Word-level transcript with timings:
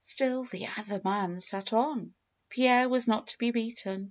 Still 0.03 0.45
the 0.45 0.65
other 0.79 0.99
man 1.03 1.39
sat 1.39 1.71
on! 1.73 2.15
Pierre 2.49 2.89
was 2.89 3.07
not 3.07 3.27
to 3.27 3.37
be 3.37 3.51
beaten. 3.51 3.99